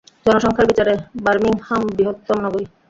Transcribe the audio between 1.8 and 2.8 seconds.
বৃহত্তম নগরী।